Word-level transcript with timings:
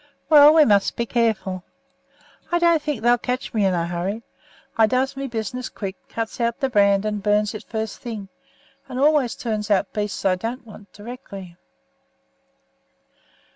"Well, 0.29 0.51
we 0.55 0.65
must 0.65 0.95
be 0.95 1.05
careful. 1.05 1.63
I 2.51 2.57
don't 2.57 2.81
think 2.81 3.03
they'll 3.03 3.19
catch 3.19 3.53
me 3.53 3.65
in 3.67 3.75
a 3.75 3.85
hurry. 3.85 4.13
You 4.13 4.19
see, 4.21 4.25
I 4.75 4.87
does 4.87 5.15
my 5.15 5.27
business 5.27 5.69
quick: 5.69 5.95
cuts 6.09 6.41
out 6.41 6.59
the 6.59 6.71
brand 6.71 7.05
and 7.05 7.21
burns 7.21 7.53
it 7.53 7.65
first 7.69 7.99
thing, 7.99 8.27
and 8.89 8.99
always 8.99 9.35
turns 9.35 9.69
out 9.69 9.93
beasts 9.93 10.25
I 10.25 10.33
don't 10.33 10.65
want 10.65 10.91
directly." 10.91 11.55